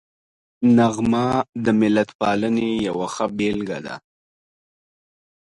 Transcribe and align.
نغمه 0.77 1.27
د 1.65 1.65
ملتپالنې 1.81 2.69
یوه 2.87 3.07
ښه 3.13 3.25
بېلګه 3.37 3.79
ده 3.85 3.95